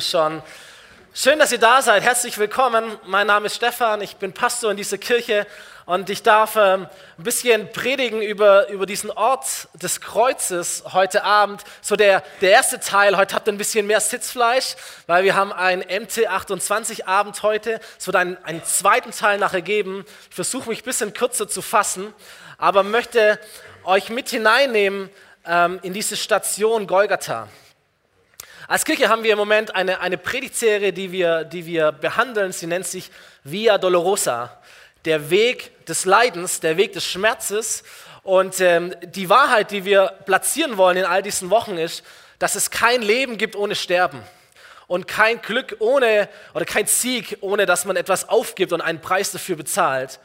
[0.00, 0.42] schon.
[1.12, 2.02] Schön, dass ihr da seid.
[2.02, 2.96] Herzlich willkommen.
[3.04, 4.00] Mein Name ist Stefan.
[4.00, 5.46] Ich bin Pastor in dieser Kirche
[5.84, 6.86] und ich darf ähm,
[7.18, 11.62] ein bisschen predigen über, über diesen Ort des Kreuzes heute Abend.
[11.82, 13.18] So der, der erste Teil.
[13.18, 14.76] Heute habt ihr ein bisschen mehr Sitzfleisch,
[15.06, 17.78] weil wir haben ein MT28 Abend heute.
[17.98, 20.06] Es wird einen, einen zweiten Teil nachher geben.
[20.30, 22.14] Ich versuche mich ein bisschen kürzer zu fassen,
[22.56, 23.38] aber möchte
[23.84, 25.10] euch mit hineinnehmen
[25.44, 27.46] ähm, in diese Station Golgatha.
[28.68, 32.52] Als Kirche haben wir im Moment eine, eine Predigtserie, die wir, die wir behandeln.
[32.52, 33.10] Sie nennt sich
[33.42, 34.56] Via Dolorosa,
[35.04, 37.82] der Weg des Leidens, der Weg des Schmerzes.
[38.22, 42.04] Und ähm, die Wahrheit, die wir platzieren wollen in all diesen Wochen, ist,
[42.38, 44.22] dass es kein Leben gibt ohne Sterben
[44.86, 49.32] und kein Glück ohne oder kein Sieg, ohne dass man etwas aufgibt und einen Preis
[49.32, 50.20] dafür bezahlt.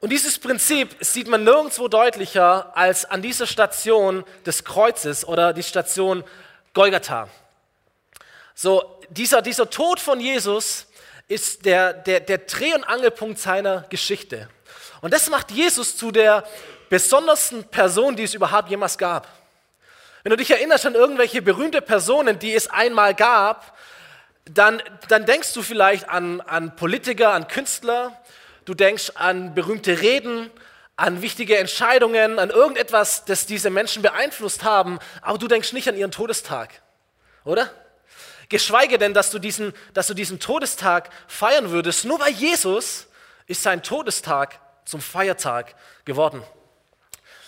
[0.00, 5.62] Und dieses Prinzip sieht man nirgendwo deutlicher als an dieser Station des Kreuzes oder die
[5.62, 6.24] Station
[6.74, 7.28] Golgatha.
[8.54, 10.86] So, dieser, dieser Tod von Jesus
[11.28, 14.48] ist der, der, der Dreh- und Angelpunkt seiner Geschichte.
[15.00, 16.44] Und das macht Jesus zu der
[16.88, 19.28] besondersten Person, die es überhaupt jemals gab.
[20.22, 23.76] Wenn du dich erinnerst an irgendwelche berühmte Personen, die es einmal gab,
[24.44, 28.16] dann, dann denkst du vielleicht an, an Politiker, an Künstler,
[28.64, 30.50] du denkst an berühmte Reden,
[30.96, 35.96] an wichtige Entscheidungen, an irgendetwas, das diese Menschen beeinflusst haben, aber du denkst nicht an
[35.96, 36.82] ihren Todestag,
[37.44, 37.70] oder?
[38.48, 42.04] Geschweige denn, dass du diesen, dass du diesen Todestag feiern würdest.
[42.04, 43.06] Nur bei Jesus
[43.46, 46.42] ist sein Todestag zum Feiertag geworden.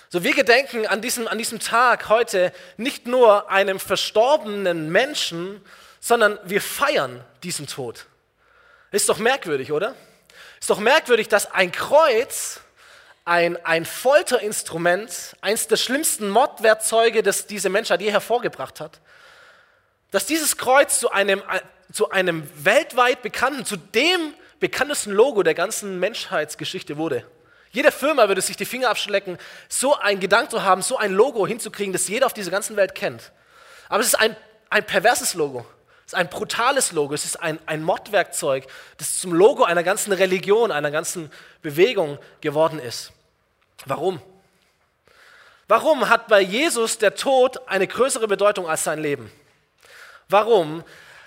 [0.08, 5.61] So, wir gedenken an diesem, an diesem Tag heute nicht nur einem verstorbenen Menschen,
[6.01, 8.06] sondern wir feiern diesen Tod.
[8.91, 9.95] Ist doch merkwürdig, oder?
[10.61, 12.61] Ist doch merkwürdig, dass ein Kreuz
[13.25, 19.00] ein, ein Folterinstrument, eines der schlimmsten Mordwerkzeuge, das diese Menschheit je hervorgebracht hat,
[20.11, 21.42] dass dieses Kreuz zu einem,
[21.92, 27.27] zu einem weltweit bekannten, zu dem bekanntesten Logo der ganzen Menschheitsgeschichte wurde.
[27.70, 31.46] Jede Firma würde sich die Finger abschlecken, so einen Gedanken zu haben, so ein Logo
[31.46, 33.33] hinzukriegen, das jeder auf dieser ganzen Welt kennt.
[33.89, 34.36] Aber es ist ein,
[34.70, 35.67] ein perverses Logo.
[36.07, 37.14] Es ist ein brutales Logo.
[37.14, 38.67] Es ist ein, ein Mordwerkzeug,
[38.98, 41.33] das zum Logo einer ganzen Religion, einer ganzen
[41.63, 43.14] Bewegung geworden ist.
[43.84, 44.20] Warum?
[45.67, 49.30] Warum hat bei Jesus der Tod eine größere Bedeutung als sein Leben?
[50.28, 50.84] Warum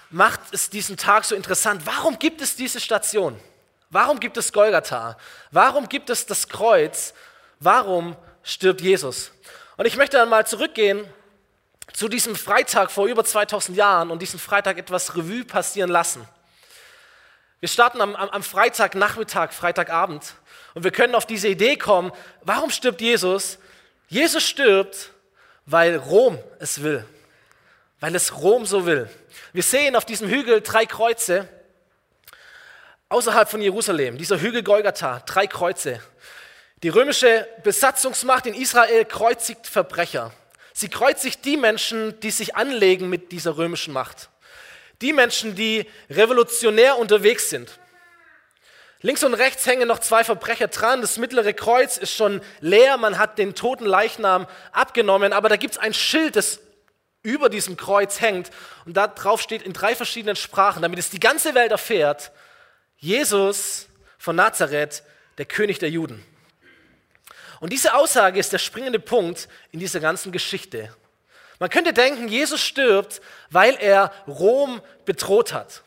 [0.09, 1.81] macht es diesen Tag so interessant?
[1.85, 3.40] Warum gibt es diese Station?
[3.90, 5.18] Warum gibt es Golgatha?
[5.51, 7.13] Warum gibt es das Kreuz?
[7.59, 9.31] Warum stirbt Jesus?
[9.78, 11.07] Und ich möchte dann mal zurückgehen
[11.94, 16.28] zu diesem Freitag vor über 2000 Jahren und diesen Freitag etwas Revue passieren lassen.
[17.59, 20.35] Wir starten am, am, Freitagnachmittag, Freitagabend
[20.75, 22.12] und wir können auf diese Idee kommen,
[22.44, 23.57] warum stirbt Jesus?
[24.09, 25.12] Jesus stirbt,
[25.66, 27.03] weil Rom es will,
[28.00, 29.09] weil es Rom so will.
[29.53, 31.50] Wir sehen auf diesem Hügel drei Kreuze
[33.09, 36.00] außerhalb von Jerusalem, dieser Hügel Golgatha, drei Kreuze.
[36.84, 40.31] Die römische Besatzungsmacht in Israel kreuzigt Verbrecher.
[40.74, 44.29] Sie kreuzigt die Menschen, die sich anlegen mit dieser römischen Macht.
[45.02, 47.80] Die Menschen, die revolutionär unterwegs sind.
[49.02, 51.02] Links und rechts hängen noch zwei Verbrecher dran.
[51.02, 52.97] Das mittlere Kreuz ist schon leer.
[52.97, 55.34] Man hat den toten Leichnam abgenommen.
[55.34, 56.59] Aber da gibt es ein Schild, das
[57.22, 58.50] über diesem Kreuz hängt.
[58.86, 62.31] Und da drauf steht in drei verschiedenen Sprachen, damit es die ganze Welt erfährt,
[62.97, 63.88] Jesus
[64.18, 65.03] von Nazareth,
[65.38, 66.25] der König der Juden.
[67.59, 70.96] Und diese Aussage ist der springende Punkt in dieser ganzen Geschichte.
[71.59, 75.81] Man könnte denken, Jesus stirbt, weil er Rom bedroht hat.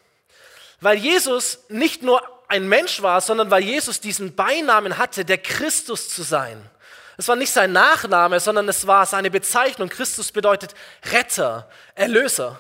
[0.81, 6.09] Weil Jesus nicht nur ein Mensch war, sondern weil Jesus diesen Beinamen hatte, der Christus
[6.09, 6.61] zu sein.
[7.17, 9.89] Es war nicht sein Nachname, sondern es war seine Bezeichnung.
[9.89, 10.75] Christus bedeutet
[11.13, 12.59] Retter, Erlöser.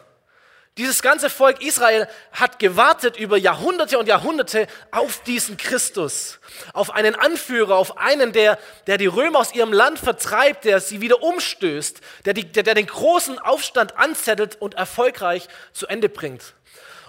[0.81, 6.39] Dieses ganze Volk Israel hat gewartet über Jahrhunderte und Jahrhunderte auf diesen Christus,
[6.73, 11.03] auf einen Anführer, auf einen, der, der die Römer aus ihrem Land vertreibt, der sie
[11.03, 16.55] wieder umstößt, der, die, der, der den großen Aufstand anzettelt und erfolgreich zu Ende bringt.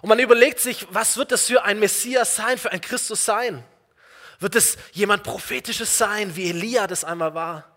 [0.01, 3.63] Und man überlegt sich, was wird das für ein Messias sein, für ein Christus sein?
[4.41, 7.73] Wird es jemand Prophetisches sein, wie Elia das einmal war?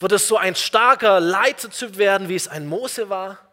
[0.00, 3.45] Wird es so ein starker Leitertyp werden, wie es ein Mose war?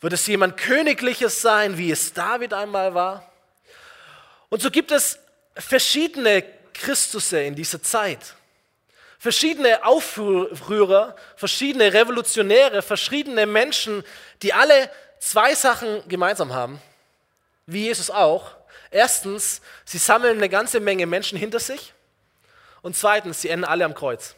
[0.00, 3.30] Wird es jemand Königliches sein, wie es David einmal war?
[4.48, 5.18] Und so gibt es
[5.54, 6.42] verschiedene
[6.72, 8.34] Christusse in dieser Zeit.
[9.18, 14.02] Verschiedene Aufrührer, verschiedene Revolutionäre, verschiedene Menschen,
[14.42, 16.80] die alle zwei Sachen gemeinsam haben
[17.72, 18.56] wie Jesus auch.
[18.90, 21.92] Erstens, sie sammeln eine ganze Menge Menschen hinter sich.
[22.82, 24.34] Und zweitens, sie enden alle am Kreuz.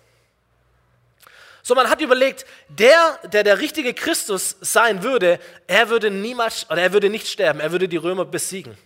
[1.63, 5.39] So, man hat überlegt, der, der der richtige Christus sein würde,
[5.69, 8.77] er würde niemals, oder er würde nicht sterben, er würde die Römer besiegen.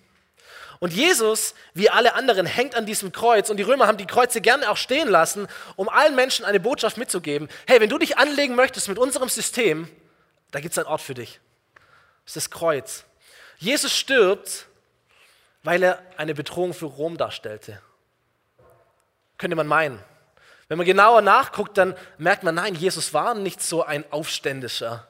[0.79, 4.43] Und Jesus, wie alle anderen, hängt an diesem Kreuz und die Römer haben die Kreuze
[4.43, 7.49] gerne auch stehen lassen, um allen Menschen eine Botschaft mitzugeben.
[7.67, 9.89] Hey, wenn du dich anlegen möchtest mit unserem System,
[10.51, 11.41] da gibt es einen Ort für dich.
[12.25, 13.05] Das ist das Kreuz.
[13.59, 14.67] Jesus stirbt,
[15.63, 17.81] weil er eine Bedrohung für Rom darstellte.
[19.39, 19.99] Könnte man meinen.
[20.69, 25.07] Wenn man genauer nachguckt, dann merkt man, nein, Jesus war nicht so ein Aufständischer.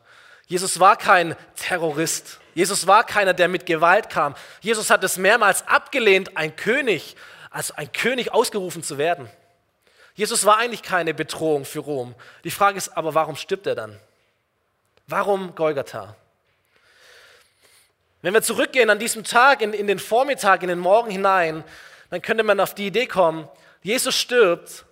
[0.47, 2.39] Jesus war kein Terrorist.
[2.55, 4.35] Jesus war keiner, der mit Gewalt kam.
[4.61, 7.17] Jesus hat es mehrmals abgelehnt, ein König,
[7.51, 9.29] als ein König ausgerufen zu werden.
[10.15, 12.15] Jesus war eigentlich keine Bedrohung für Rom.
[12.45, 13.99] Die Frage ist aber, warum stirbt er dann?
[15.07, 16.17] Warum Golgatha?
[18.23, 21.65] Wenn wir zurückgehen an diesem Tag, in, in den Vormittag, in den Morgen hinein,
[22.11, 23.49] dann könnte man auf die Idee kommen,
[23.83, 24.85] Jesus stirbt,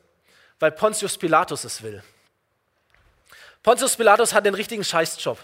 [0.60, 2.02] weil Pontius Pilatus es will.
[3.62, 5.38] Pontius Pilatus hat den richtigen Scheißjob,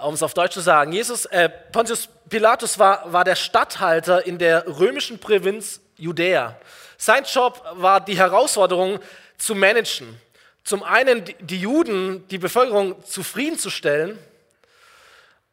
[0.00, 0.92] um es auf Deutsch zu sagen.
[0.92, 6.56] Jesus, äh, Pontius Pilatus war, war der Statthalter in der römischen Provinz Judäa.
[6.96, 9.00] Sein Job war die Herausforderung
[9.38, 10.20] zu managen.
[10.64, 14.18] Zum einen die Juden, die Bevölkerung zufriedenzustellen,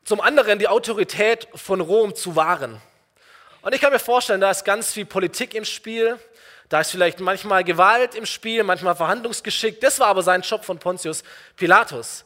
[0.04, 2.82] zum anderen die Autorität von Rom zu wahren.
[3.62, 6.20] Und ich kann mir vorstellen, da ist ganz viel Politik im Spiel,
[6.70, 9.80] da ist vielleicht manchmal Gewalt im Spiel, manchmal Verhandlungsgeschick.
[9.82, 11.24] Das war aber sein Job von Pontius
[11.56, 12.26] Pilatus.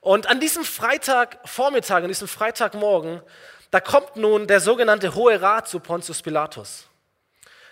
[0.00, 3.22] Und an diesem Freitagvormittag, an diesem Freitagmorgen,
[3.70, 6.86] da kommt nun der sogenannte Hohe Rat zu Pontius Pilatus.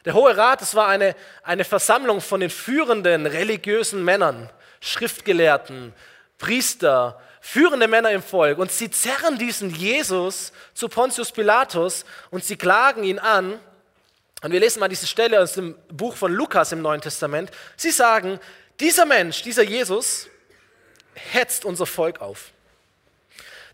[0.05, 4.49] Der Hohe Rat, das war eine, eine Versammlung von den führenden religiösen Männern,
[4.81, 5.93] Schriftgelehrten,
[6.39, 8.59] Priester, führende Männer im Volk.
[8.59, 13.59] Und sie zerren diesen Jesus zu Pontius Pilatus und sie klagen ihn an,
[14.43, 17.51] und wir lesen mal diese Stelle aus dem Buch von Lukas im Neuen Testament.
[17.77, 18.39] Sie sagen,
[18.79, 20.29] dieser Mensch, dieser Jesus,
[21.15, 22.53] hetzt unser Volk auf.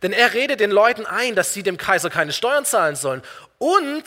[0.03, 3.23] Denn er redet den Leuten ein, dass sie dem Kaiser keine Steuern zahlen sollen.
[3.59, 4.05] Und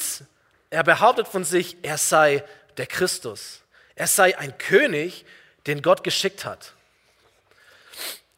[0.70, 2.44] er behauptet von sich, er sei
[2.78, 3.62] der Christus.
[3.96, 5.26] Er sei ein König,
[5.66, 6.74] den Gott geschickt hat.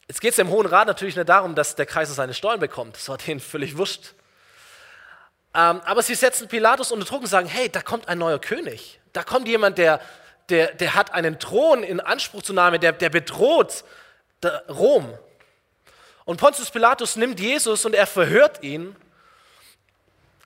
[0.08, 2.96] Jetzt geht es dem Hohen Rat natürlich nicht darum, dass der Kaiser seine Steuern bekommt.
[2.96, 4.14] Das war denen völlig wurscht.
[5.54, 9.00] Ähm, aber sie setzen Pilatus unter Druck und sagen, hey, da kommt ein neuer König.
[9.14, 10.00] Da kommt jemand, der,
[10.50, 13.84] der, der hat einen Thron in Anspruch zu nehmen, der, der bedroht
[14.44, 15.12] der Rom.
[16.26, 18.96] Und Pontius Pilatus nimmt Jesus und er verhört ihn,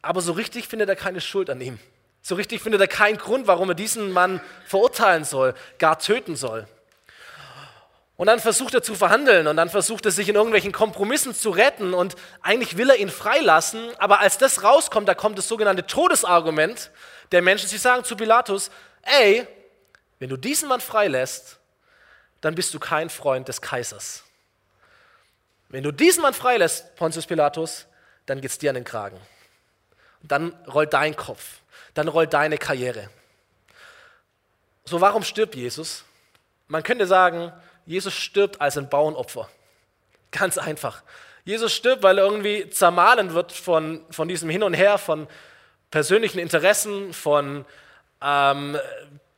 [0.02, 1.80] aber so richtig findet er keine Schuld an ihm.
[2.22, 6.68] So richtig findet er keinen Grund, warum er diesen Mann verurteilen soll, gar töten soll.
[8.24, 11.50] Und dann versucht er zu verhandeln und dann versucht er sich in irgendwelchen Kompromissen zu
[11.50, 15.86] retten und eigentlich will er ihn freilassen, aber als das rauskommt, da kommt das sogenannte
[15.86, 16.90] Todesargument
[17.34, 17.68] der Menschen.
[17.68, 18.72] Sie sagen zu Pilatus,
[19.02, 19.46] ey,
[20.20, 21.60] wenn du diesen Mann freilässt,
[22.40, 24.24] dann bist du kein Freund des Kaisers.
[25.68, 27.88] Wenn du diesen Mann freilässt, Pontius Pilatus,
[28.26, 29.20] dann geht es dir an den Kragen.
[30.22, 31.60] Dann rollt dein Kopf,
[31.94, 33.10] dann rollt deine Karriere.
[34.86, 36.06] So, warum stirbt Jesus?
[36.70, 37.52] Man könnte sagen,
[37.86, 39.50] Jesus stirbt als ein Bauernopfer.
[40.32, 41.04] Ganz einfach.
[41.46, 45.28] Jesus stirbt, weil er irgendwie zermahlen wird von, von diesem Hin und Her, von
[45.92, 47.66] persönlichen Interessen, von
[48.22, 48.78] ähm,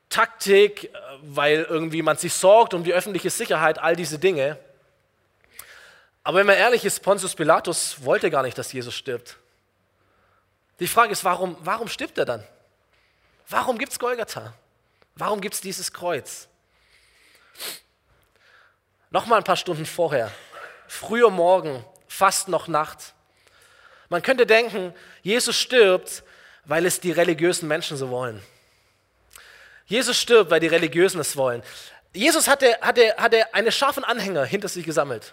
[0.09, 4.57] Taktik, weil irgendwie man sich sorgt um die öffentliche Sicherheit, all diese Dinge.
[6.23, 9.37] Aber wenn man ehrlich ist, Pontius Pilatus wollte gar nicht, dass Jesus stirbt.
[10.79, 12.43] Die Frage ist, warum, warum stirbt er dann?
[13.49, 14.53] Warum gibt es Golgatha?
[15.15, 16.47] Warum gibt es dieses Kreuz?
[19.15, 20.29] Noch mal ein paar Stunden vorher,
[20.89, 23.13] früher Morgen, fast noch Nacht.
[24.09, 26.21] Man könnte denken, Jesus stirbt,
[26.65, 28.43] weil es die religiösen Menschen so wollen.
[29.85, 31.63] Jesus stirbt, weil die Religiösen es wollen.
[32.11, 35.31] Jesus hatte, hatte, hatte eine scharfen Anhänger hinter sich gesammelt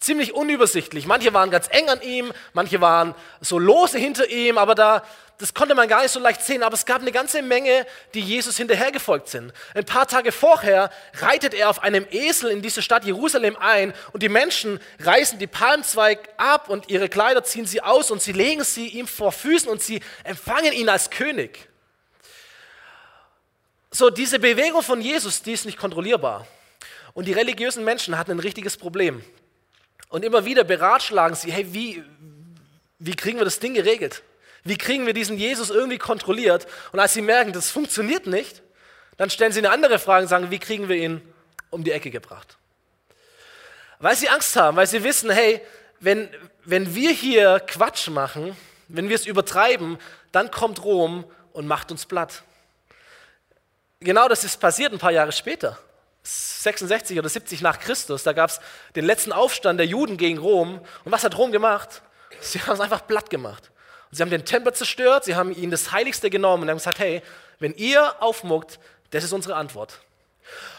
[0.00, 1.06] ziemlich unübersichtlich.
[1.06, 5.02] Manche waren ganz eng an ihm, manche waren so lose hinter ihm, aber da,
[5.38, 6.62] das konnte man gar nicht so leicht sehen.
[6.62, 9.52] Aber es gab eine ganze Menge, die Jesus hinterhergefolgt sind.
[9.74, 14.22] Ein paar Tage vorher reitet er auf einem Esel in diese Stadt Jerusalem ein und
[14.22, 18.64] die Menschen reißen die Palmzweig ab und ihre Kleider ziehen sie aus und sie legen
[18.64, 21.68] sie ihm vor Füßen und sie empfangen ihn als König.
[23.90, 26.46] So, diese Bewegung von Jesus, die ist nicht kontrollierbar.
[27.14, 29.24] Und die religiösen Menschen hatten ein richtiges Problem.
[30.08, 32.02] Und immer wieder beratschlagen sie, hey, wie,
[32.98, 34.22] wie kriegen wir das Ding geregelt?
[34.64, 36.66] Wie kriegen wir diesen Jesus irgendwie kontrolliert?
[36.92, 38.62] Und als sie merken, das funktioniert nicht,
[39.16, 41.20] dann stellen sie eine andere Frage und sagen, wie kriegen wir ihn
[41.70, 42.56] um die Ecke gebracht?
[43.98, 45.60] Weil sie Angst haben, weil sie wissen, hey,
[46.00, 46.28] wenn,
[46.64, 48.56] wenn wir hier Quatsch machen,
[48.88, 49.98] wenn wir es übertreiben,
[50.32, 52.42] dann kommt Rom und macht uns platt.
[54.00, 55.78] Genau das ist passiert ein paar Jahre später.
[56.28, 58.60] 66 oder 70 nach Christus, da gab es
[58.94, 60.80] den letzten Aufstand der Juden gegen Rom.
[61.04, 62.02] Und was hat Rom gemacht?
[62.40, 63.70] Sie haben es einfach platt gemacht.
[64.10, 66.98] Und sie haben den Tempel zerstört, sie haben ihnen das Heiligste genommen und haben gesagt,
[66.98, 67.22] hey,
[67.58, 68.78] wenn ihr aufmuckt,
[69.10, 70.00] das ist unsere Antwort.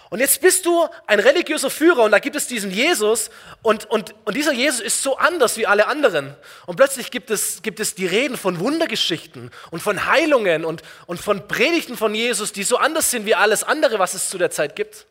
[0.10, 3.30] Und jetzt bist du ein religiöser Führer und da gibt es diesen Jesus
[3.62, 6.36] und, und, und dieser Jesus ist so anders wie alle anderen.
[6.66, 11.20] Und plötzlich gibt es, gibt es die Reden von Wundergeschichten und von Heilungen und, und
[11.20, 14.50] von Predigten von Jesus, die so anders sind wie alles andere, was es zu der
[14.50, 15.06] Zeit gibt.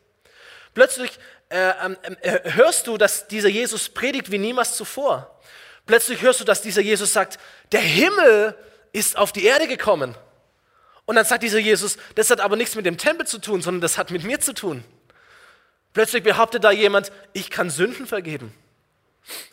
[0.73, 1.11] Plötzlich
[1.49, 5.39] äh, ähm, äh, hörst du, dass dieser Jesus predigt wie niemals zuvor.
[5.85, 7.39] Plötzlich hörst du, dass dieser Jesus sagt,
[7.71, 8.55] der Himmel
[8.91, 10.15] ist auf die Erde gekommen.
[11.05, 13.81] Und dann sagt dieser Jesus, das hat aber nichts mit dem Tempel zu tun, sondern
[13.81, 14.83] das hat mit mir zu tun.
[15.93, 18.53] Plötzlich behauptet da jemand, ich kann Sünden vergeben.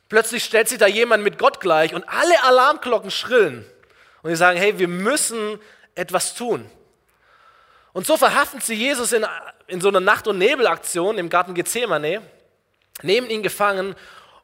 [0.08, 3.64] Plötzlich stellt sich da jemand mit Gott gleich und alle Alarmglocken schrillen.
[4.22, 5.58] Und sie sagen, hey, wir müssen
[5.94, 6.70] etwas tun.
[7.92, 9.24] Und so verhaften sie Jesus in,
[9.66, 12.22] in so einer Nacht- und Nebelaktion im Garten Gethsemane,
[13.02, 13.94] nehmen ihn gefangen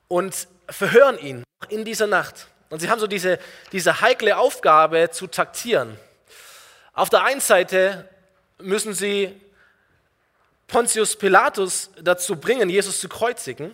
[0.09, 2.49] und verhören ihn in dieser Nacht.
[2.71, 3.39] Und sie haben so diese,
[3.73, 5.99] diese heikle Aufgabe zu taktieren.
[6.95, 8.09] Auf der einen Seite
[8.59, 9.41] müssen sie
[10.67, 13.73] Pontius Pilatus dazu bringen, Jesus zu kreuzigen.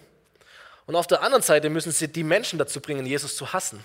[0.87, 3.85] Und auf der anderen Seite müssen sie die Menschen dazu bringen, Jesus zu hassen.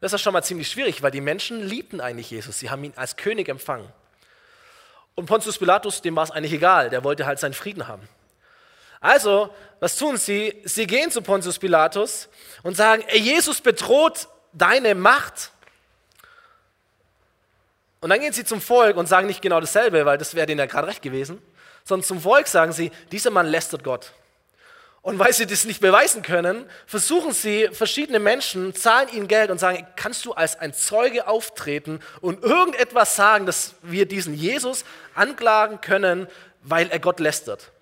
[0.00, 2.58] Das ist schon mal ziemlich schwierig, weil die Menschen liebten eigentlich Jesus.
[2.58, 3.86] Sie haben ihn als König empfangen.
[5.14, 8.08] Und Pontius Pilatus, dem war es eigentlich egal, der wollte halt seinen Frieden haben.
[9.00, 10.60] Also, was tun sie?
[10.64, 12.28] Sie gehen zu Pontius Pilatus
[12.62, 15.52] und sagen, ey, Jesus bedroht deine Macht.
[18.00, 20.58] Und dann gehen sie zum Volk und sagen nicht genau dasselbe, weil das wäre denen
[20.58, 21.40] ja gerade recht gewesen,
[21.84, 24.12] sondern zum Volk sagen sie, dieser Mann lästert Gott.
[25.02, 29.58] Und weil sie das nicht beweisen können, versuchen sie, verschiedene Menschen zahlen ihnen Geld und
[29.58, 35.80] sagen, kannst du als ein Zeuge auftreten und irgendetwas sagen, dass wir diesen Jesus anklagen
[35.80, 36.28] können,
[36.62, 37.72] weil er Gott lästert.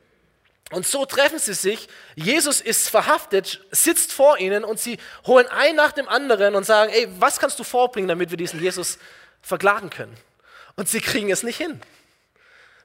[0.71, 1.89] Und so treffen sie sich.
[2.15, 6.93] Jesus ist verhaftet, sitzt vor ihnen und sie holen ein nach dem anderen und sagen,
[6.93, 8.99] ey, was kannst du vorbringen, damit wir diesen Jesus
[9.41, 10.15] verklagen können.
[10.77, 11.81] Und sie kriegen es nicht hin.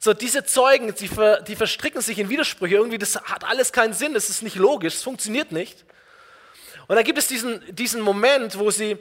[0.04, 2.76] So, diese Zeugen, die, ver, die verstricken sich in Widersprüche.
[2.76, 5.86] Irgendwie, das hat alles keinen Sinn, das ist nicht logisch, es funktioniert nicht.
[6.88, 8.98] Und dann gibt es diesen, diesen Moment, wo sie,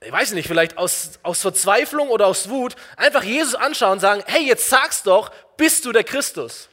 [0.00, 4.22] ich weiß nicht, vielleicht aus, aus Verzweiflung oder aus Wut, einfach Jesus anschauen und sagen,
[4.24, 6.70] hey, jetzt sag's doch, bist du der Christus?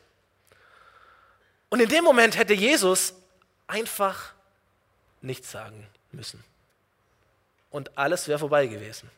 [1.67, 3.13] Und in dem Moment hätte Jesus
[3.67, 4.31] einfach
[5.19, 6.41] nichts sagen müssen.
[7.69, 9.11] Und alles wäre vorbei gewesen.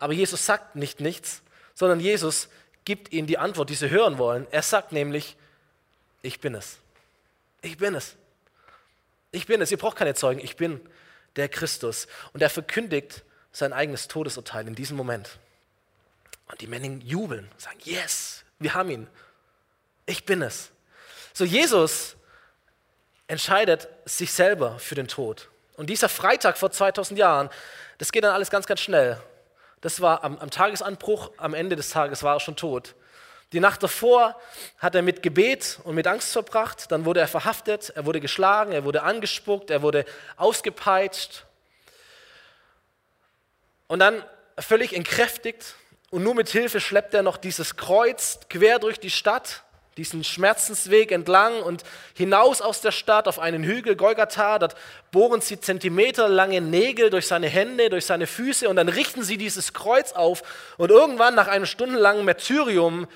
[0.00, 1.42] Aber Jesus sagt nicht nichts,
[1.74, 2.48] sondern Jesus
[2.84, 4.46] gibt ihnen die Antwort, die sie hören wollen.
[4.50, 5.36] Er sagt nämlich,
[6.22, 6.78] ich bin es.
[7.62, 8.16] Ich bin es.
[9.30, 9.70] Ich bin es.
[9.70, 10.40] Ihr braucht keine Zeugen.
[10.40, 10.80] Ich bin
[11.36, 12.06] der Christus.
[12.32, 15.38] Und er verkündigt sein eigenes Todesurteil in diesem Moment.
[16.50, 19.06] Und die Männer jubeln, sagen, yes, wir haben ihn.
[20.06, 20.70] Ich bin es.
[21.32, 22.16] So, Jesus
[23.26, 25.48] entscheidet sich selber für den Tod.
[25.76, 27.48] Und dieser Freitag vor 2000 Jahren,
[27.98, 29.18] das geht dann alles ganz, ganz schnell.
[29.82, 32.94] Das war am, am Tagesanbruch, am Ende des Tages war er schon tot.
[33.52, 34.40] Die Nacht davor
[34.78, 36.90] hat er mit Gebet und mit Angst verbracht.
[36.90, 41.44] Dann wurde er verhaftet, er wurde geschlagen, er wurde angespuckt, er wurde ausgepeitscht.
[43.88, 44.24] Und dann
[44.58, 45.74] völlig entkräftigt
[46.10, 49.64] und nur mit Hilfe schleppt er noch dieses Kreuz quer durch die Stadt
[49.96, 51.82] diesen Schmerzensweg entlang und
[52.14, 54.58] hinaus aus der Stadt auf einen Hügel Golgatha.
[54.58, 54.74] Dort
[55.10, 59.72] bohren sie zentimeterlange Nägel durch seine Hände, durch seine Füße und dann richten sie dieses
[59.72, 60.42] Kreuz auf
[60.78, 63.06] und irgendwann nach einem stundenlangen Martyrium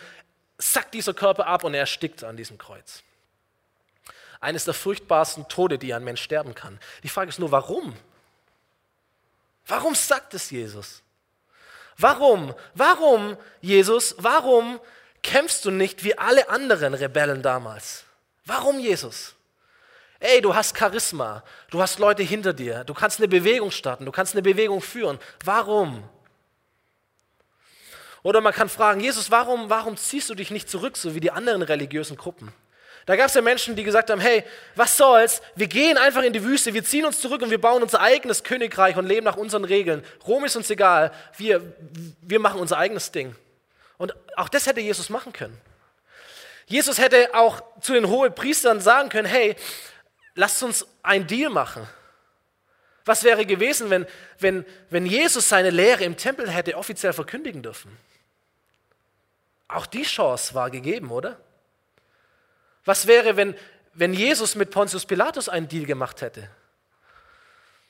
[0.59, 3.02] sackt dieser Körper ab und er erstickt an diesem Kreuz.
[4.40, 6.78] Eines der furchtbarsten Tode, die ein Mensch sterben kann.
[7.02, 7.97] Die Frage ist nur, warum?
[9.66, 11.02] Warum sagt es Jesus?
[11.99, 12.54] Warum?
[12.75, 14.14] Warum, Jesus?
[14.18, 14.78] Warum
[15.26, 18.04] kämpfst du nicht wie alle anderen Rebellen damals?
[18.45, 19.35] Warum, Jesus?
[20.21, 24.12] Ey, du hast Charisma, du hast Leute hinter dir, du kannst eine Bewegung starten, du
[24.12, 25.18] kannst eine Bewegung führen.
[25.45, 26.09] Warum?
[28.23, 31.30] Oder man kann fragen, Jesus, warum, warum ziehst du dich nicht zurück, so wie die
[31.30, 32.52] anderen religiösen Gruppen?
[33.04, 34.42] Da gab es ja Menschen, die gesagt haben, hey,
[34.75, 37.83] was soll's, wir gehen einfach in die Wüste, wir ziehen uns zurück und wir bauen
[37.83, 40.04] unser eigenes Königreich und leben nach unseren Regeln.
[40.26, 41.62] Rom ist uns egal, wir,
[42.23, 43.37] wir machen unser eigenes Ding.
[43.98, 45.58] Und auch das hätte Jesus machen können.
[46.66, 49.56] Jesus hätte auch zu den hohen Priestern sagen können, hey,
[50.34, 51.88] lasst uns einen Deal machen.
[53.04, 54.04] Was wäre gewesen, wenn,
[54.40, 57.96] wenn, wenn Jesus seine Lehre im Tempel hätte offiziell verkündigen dürfen?
[59.68, 61.38] Auch die Chance war gegeben, oder?
[62.84, 63.56] Was wäre, wenn,
[63.94, 66.50] wenn Jesus mit Pontius Pilatus einen Deal gemacht hätte?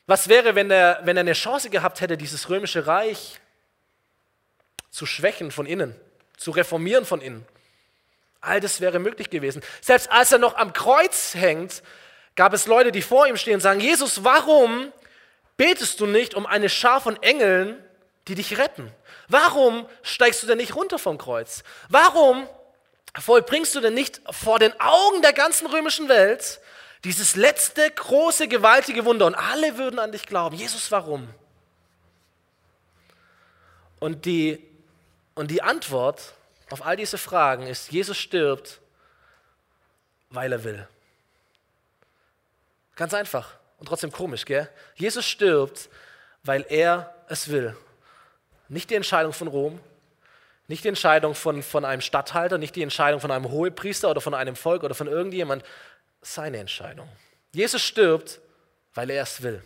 [0.06, 3.40] Was wäre, wenn er, wenn er eine Chance gehabt hätte, dieses römische Reich
[4.96, 5.94] zu schwächen von innen,
[6.38, 7.46] zu reformieren von innen.
[8.40, 9.62] All das wäre möglich gewesen.
[9.82, 11.82] Selbst als er noch am Kreuz hängt,
[12.34, 14.90] gab es Leute, die vor ihm stehen und sagen, Jesus, warum
[15.58, 17.76] betest du nicht um eine Schar von Engeln,
[18.26, 18.90] die dich retten?
[19.28, 21.62] Warum steigst du denn nicht runter vom Kreuz?
[21.90, 22.48] Warum
[23.20, 26.58] vollbringst du denn nicht vor den Augen der ganzen römischen Welt
[27.04, 29.26] dieses letzte große, gewaltige Wunder?
[29.26, 30.56] Und alle würden an dich glauben.
[30.56, 31.28] Jesus, warum?
[33.98, 34.62] Und die,
[35.36, 36.34] und die Antwort
[36.70, 38.80] auf all diese Fragen ist, Jesus stirbt,
[40.30, 40.88] weil er will.
[42.96, 44.68] Ganz einfach und trotzdem komisch, gell?
[44.96, 45.88] Jesus stirbt,
[46.42, 47.76] weil er es will.
[48.68, 49.78] Nicht die Entscheidung von Rom,
[50.66, 54.34] nicht die Entscheidung von, von einem Statthalter, nicht die Entscheidung von einem Hohepriester oder von
[54.34, 55.64] einem Volk oder von irgendjemand.
[56.22, 57.08] Seine Entscheidung.
[57.52, 58.40] Jesus stirbt,
[58.94, 59.62] weil er es will.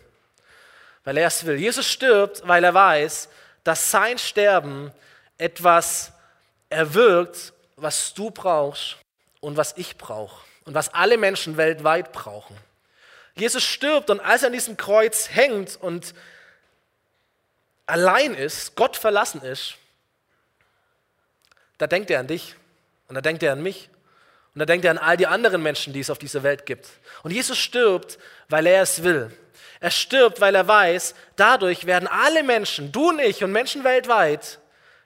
[1.03, 1.55] Weil er es will.
[1.55, 3.29] Jesus stirbt, weil er weiß,
[3.63, 4.91] dass sein Sterben
[5.41, 6.11] etwas
[6.69, 8.97] erwirkt, was du brauchst
[9.39, 12.55] und was ich brauche und was alle Menschen weltweit brauchen.
[13.35, 16.13] Jesus stirbt und als er an diesem Kreuz hängt und
[17.87, 19.75] allein ist, Gott verlassen ist,
[21.79, 22.55] da denkt er an dich
[23.07, 23.89] und da denkt er an mich
[24.53, 26.87] und da denkt er an all die anderen Menschen, die es auf dieser Welt gibt.
[27.23, 29.35] Und Jesus stirbt, weil er es will.
[29.79, 34.59] Er stirbt, weil er weiß, dadurch werden alle Menschen, du und ich und Menschen weltweit,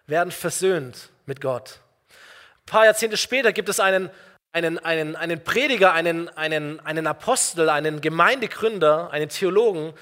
[0.08, 1.80] werden versöhnt mit Gott.
[2.10, 4.10] Ein paar Jahrzehnte später gibt es einen,
[4.52, 9.94] einen, einen, einen Prediger, einen, einen, einen Apostel, einen Gemeindegründer, einen Theologen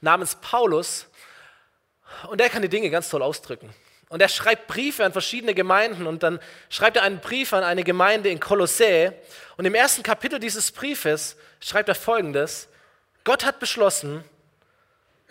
[0.00, 1.06] namens Paulus.
[2.28, 3.74] Und der kann die Dinge ganz toll ausdrücken.
[4.08, 6.38] Und er schreibt Briefe an verschiedene Gemeinden und dann
[6.68, 9.14] schreibt er einen Brief an eine Gemeinde in Kolossä.
[9.56, 12.68] Und im ersten Kapitel dieses Briefes schreibt er folgendes:
[13.24, 14.22] Gott hat beschlossen,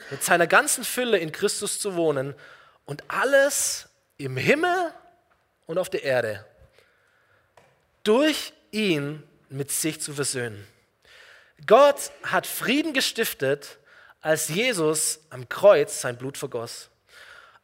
[0.09, 2.33] mit seiner ganzen Fülle in Christus zu wohnen
[2.85, 3.90] und alles
[4.25, 4.93] im Himmel
[5.65, 6.45] und auf der Erde
[8.03, 10.65] durch ihn mit sich zu versöhnen.
[11.67, 13.77] Gott hat Frieden gestiftet,
[14.21, 16.89] als Jesus am Kreuz sein Blut vergoss.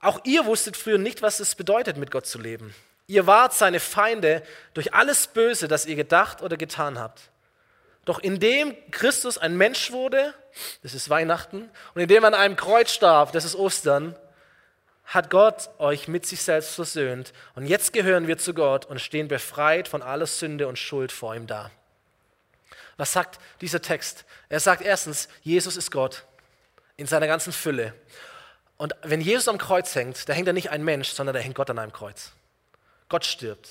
[0.02, 2.76] Auch ihr wusstet früher nicht, was es bedeutet, mit Gott zu leben.
[3.08, 7.22] Ihr wart seine Feinde durch alles Böse, das ihr gedacht oder getan habt.
[8.06, 10.34] Doch indem Christus ein Mensch wurde,
[10.84, 14.16] das ist Weihnachten, und indem er an einem Kreuz starb, das ist Ostern,
[15.08, 17.34] hat Gott euch mit sich selbst versöhnt.
[17.56, 21.34] Und jetzt gehören wir zu Gott und stehen befreit von aller Sünde und Schuld vor
[21.34, 21.72] ihm da.
[22.98, 24.26] Was sagt dieser Text?
[24.50, 26.26] Er sagt erstens, Jesus ist Gott
[26.98, 27.94] in seiner ganzen Fülle.
[28.76, 31.56] Und wenn Jesus am Kreuz hängt, da hängt er nicht ein Mensch, sondern da hängt
[31.56, 32.34] Gott an einem Kreuz.
[33.08, 33.70] Gott stirbt.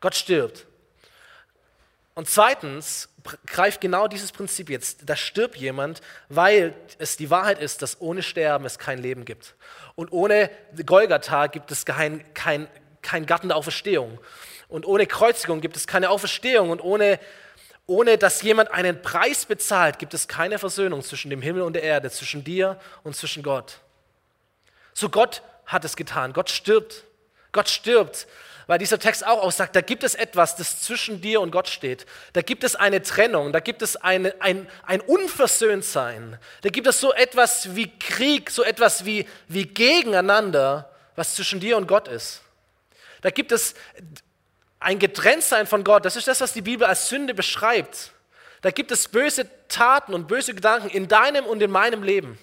[0.00, 0.66] Gott stirbt.
[2.14, 3.08] Und zweitens
[3.46, 5.00] greift genau dieses Prinzip jetzt.
[5.06, 9.54] Da stirbt jemand, weil es die Wahrheit ist, dass ohne Sterben es kein Leben gibt.
[9.96, 10.50] Und ohne
[10.86, 12.68] Golgatha gibt es kein, kein,
[13.02, 14.18] kein Garten der Auferstehung.
[14.68, 16.70] Und ohne Kreuzigung gibt es keine Auferstehung.
[16.70, 17.18] Und ohne,
[17.86, 21.82] ohne dass jemand einen Preis bezahlt, gibt es keine Versöhnung zwischen dem Himmel und der
[21.82, 23.78] Erde, zwischen dir und zwischen Gott.
[24.92, 26.32] So Gott hat es getan.
[26.32, 27.02] Gott stirbt.
[27.50, 28.28] Gott stirbt
[28.66, 32.06] weil dieser Text auch aussagt, da gibt es etwas, das zwischen dir und Gott steht.
[32.32, 36.38] Da gibt es eine Trennung, da gibt es eine, ein, ein Unversöhntsein.
[36.62, 41.76] Da gibt es so etwas wie Krieg, so etwas wie, wie Gegeneinander, was zwischen dir
[41.76, 42.42] und Gott ist.
[43.20, 43.74] Da gibt es
[44.80, 46.04] ein Getrenntsein von Gott.
[46.04, 48.12] Das ist das, was die Bibel als Sünde beschreibt.
[48.60, 52.38] Da gibt es böse Taten und böse Gedanken in deinem und in meinem Leben.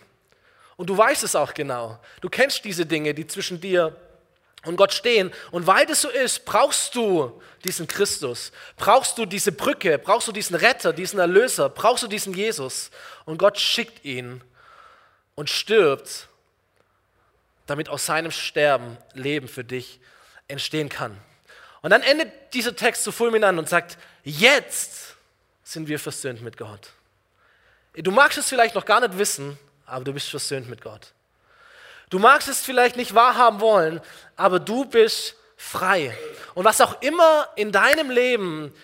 [0.76, 2.00] Und du weißt es auch genau.
[2.22, 4.11] Du kennst diese Dinge, die zwischen dir und
[4.66, 5.32] und Gott stehen.
[5.52, 10.32] Und weil das so ist, brauchst du diesen Christus, brauchst du diese Brücke, brauchst du
[10.32, 12.92] diesen Retter, diesen Erlöser, brauchst du diesen Jesus.
[13.26, 14.44] Und Gott schickt ihn
[15.36, 16.28] und stirbt,
[17.66, 20.00] damit aus seinem Sterben Leben für dich
[20.48, 21.18] entstehen kann.
[21.82, 25.16] Und dann endet dieser Text so fulminant und sagt, jetzt
[25.64, 26.90] sind wir versöhnt mit Gott.
[27.94, 31.14] Du magst es vielleicht noch gar nicht wissen, aber du bist versöhnt mit Gott.
[32.12, 34.02] Du magst es vielleicht nicht wahrhaben wollen,
[34.36, 36.16] aber du bist frei.
[36.54, 38.76] Und was auch immer in deinem Leben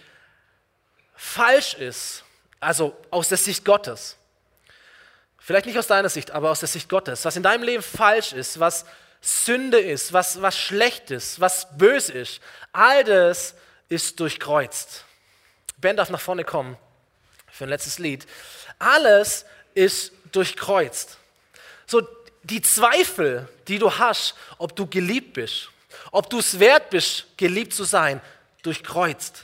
[1.14, 2.24] falsch ist,
[2.62, 4.16] also aus der Sicht Gottes,
[5.38, 8.32] vielleicht nicht aus deiner Sicht, aber aus der Sicht Gottes, was in deinem Leben falsch
[8.32, 8.86] ist, was
[9.20, 12.40] Sünde ist, was, was schlecht ist, was böse ist,
[12.72, 13.56] all das
[13.90, 15.04] ist durchkreuzt.
[15.76, 16.78] Ben darf nach vorne kommen
[17.52, 18.26] für ein letztes Lied.
[18.80, 21.18] Alles ist durchkreuzt.
[21.88, 22.08] So,
[22.50, 25.70] die Zweifel, die du hast, ob du geliebt bist,
[26.12, 28.22] ob du es wert bist, geliebt zu sein,
[28.64, 29.44] durchkreuzt.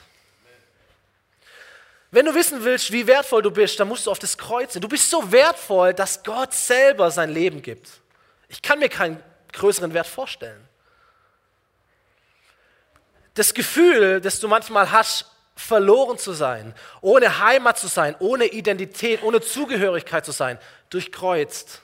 [2.10, 4.82] Wenn du wissen willst, wie wertvoll du bist, dann musst du auf das Kreuz sehen.
[4.82, 7.88] Du bist so wertvoll, dass Gott selber sein Leben gibt.
[8.48, 10.68] Ich kann mir keinen größeren Wert vorstellen.
[13.34, 19.22] das Gefühl, das du manchmal hast, verloren zu sein, ohne Heimat zu sein, ohne Identität,
[19.22, 20.58] ohne Zugehörigkeit zu sein,
[20.90, 21.80] durchkreuzt.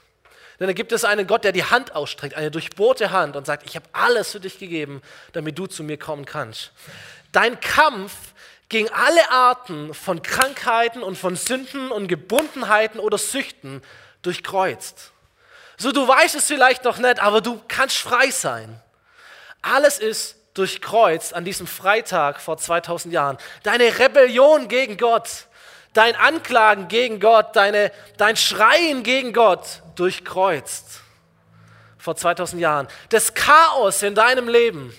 [0.60, 3.66] Denn da gibt es einen Gott, der die Hand ausstreckt, eine durchbohrte Hand und sagt,
[3.66, 5.00] ich habe alles für dich gegeben,
[5.32, 6.72] damit du zu mir kommen kannst.
[7.32, 8.12] Dein Kampf
[8.68, 13.82] gegen alle Arten von Krankheiten und von Sünden und Gebundenheiten oder Süchten
[14.20, 15.12] durchkreuzt.
[15.78, 18.82] So, du weißt es vielleicht noch nicht, aber du kannst frei sein.
[19.62, 23.38] Alles ist durchkreuzt an diesem Freitag vor 2000 Jahren.
[23.62, 25.46] Deine Rebellion gegen Gott,
[25.94, 31.02] dein Anklagen gegen Gott, deine, dein Schreien gegen Gott durchkreuzt
[31.98, 32.88] vor 2000 Jahren.
[33.10, 34.94] Das Chaos in deinem Leben,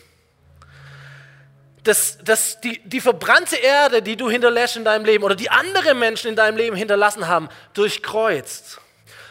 [1.84, 5.96] das, das, die, die verbrannte Erde, die du hinterlässt in deinem Leben oder die andere
[5.96, 8.80] Menschen in deinem Leben hinterlassen haben, durchkreuzt.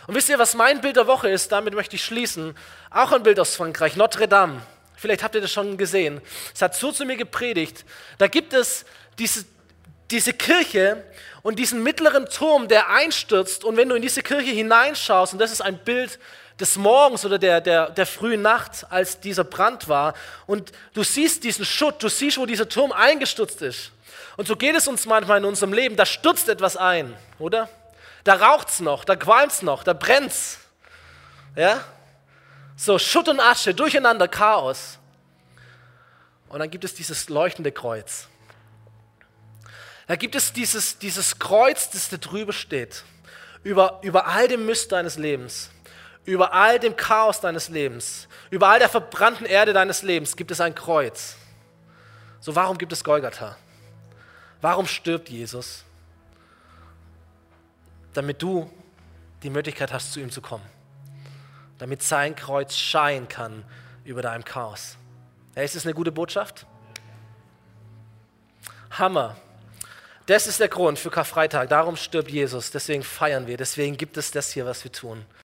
[0.09, 1.53] Und wisst ihr, was mein Bild der Woche ist?
[1.53, 2.57] Damit möchte ich schließen.
[2.91, 4.61] Auch ein Bild aus Frankreich, Notre Dame.
[4.97, 6.21] Vielleicht habt ihr das schon gesehen.
[6.53, 7.85] Es hat so zu mir gepredigt.
[8.19, 8.85] Da gibt es
[9.19, 9.45] diese,
[10.11, 11.05] diese Kirche
[11.43, 13.65] und diesen mittleren Turm, der einstürzt.
[13.65, 16.19] Und wenn du in diese Kirche hineinschaust, und das ist ein Bild
[16.59, 20.15] des Morgens oder der, der, der frühen Nacht, als dieser Brand war,
[20.47, 23.93] und du siehst diesen Schutt, du siehst, wo dieser Turm eingestürzt ist.
[24.37, 25.97] Und so geht es uns manchmal in unserem Leben.
[25.97, 27.69] Da stürzt etwas ein, oder?
[28.25, 30.59] Da raucht's noch, da qualmt's noch, da brennt's.
[31.57, 31.83] Ja?
[32.77, 34.99] So Schutt und Asche, durcheinander, Chaos.
[36.49, 38.29] Und dann gibt es dieses leuchtende Kreuz.
[40.11, 43.05] Da gibt es dieses, dieses Kreuz, das da drüber steht.
[43.63, 45.71] Über, über all dem Mist deines Lebens,
[46.25, 50.61] über all dem Chaos deines Lebens, über all der verbrannten Erde deines Lebens gibt es
[50.61, 51.37] ein Kreuz.
[52.41, 53.57] So, warum gibt es Golgatha?
[54.61, 55.85] Warum stirbt Jesus?
[58.13, 58.69] damit du
[59.43, 60.65] die Möglichkeit hast, zu ihm zu kommen.
[61.79, 63.65] Damit sein Kreuz scheinen kann
[64.05, 64.97] über deinem Chaos.
[65.55, 66.67] Ja, ist das eine gute Botschaft?
[68.91, 69.37] Hammer.
[70.31, 71.71] Das ist der Grund für Karfreitag.
[71.71, 72.71] Darum stirbt Jesus.
[72.71, 73.57] Deswegen feiern wir.
[73.57, 75.25] Deswegen gibt es das hier, was wir tun.